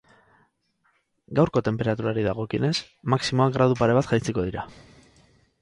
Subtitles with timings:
[1.41, 2.73] Gaurko tenperaturari dagokionez,
[3.15, 4.69] maximoak gradu pare bat jaitsiko dira.